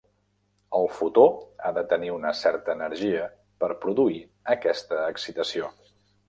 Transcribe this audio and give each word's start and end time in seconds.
El 0.77 0.87
fotó 0.99 1.25
ha 1.67 1.71
de 1.75 1.83
tenir 1.91 2.09
una 2.15 2.31
certa 2.39 2.77
energia 2.77 3.27
per 3.65 3.69
produir 3.85 4.19
aquesta 4.55 5.05
excitació. 5.13 5.71